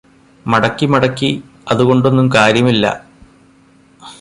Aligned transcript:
മടക്കി 0.45 0.85
മടക്കി 0.85 1.29
അതുകൊണ്ടൊന്നും 1.71 2.27
കാര്യമില്ലാ 2.33 2.93